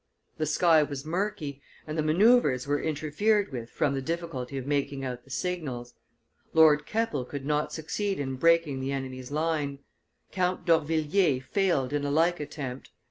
The 0.39 0.47
sky 0.47 0.81
was 0.81 1.05
murky, 1.05 1.61
and 1.85 1.95
the 1.95 2.01
manoeuvres 2.01 2.65
were 2.65 2.81
interfered 2.81 3.51
with 3.51 3.69
from 3.69 3.93
the 3.93 4.01
difficulty 4.01 4.57
of 4.57 4.65
making 4.65 5.05
out 5.05 5.23
the 5.23 5.29
signals. 5.29 5.93
Lord 6.53 6.87
Keppel 6.87 7.23
could 7.23 7.45
not 7.45 7.71
succeed 7.71 8.19
in 8.19 8.37
breaking 8.37 8.79
the 8.79 8.91
enemy's 8.91 9.29
line; 9.29 9.77
Count 10.31 10.65
d'Orvilliers 10.65 11.43
failed 11.43 11.93
in 11.93 12.03
a 12.03 12.09
like 12.09 12.39
attempt. 12.39 12.89